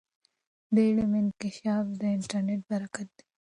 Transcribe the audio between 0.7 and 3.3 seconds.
د علم انکشاف د انټرنیټ برکت دی.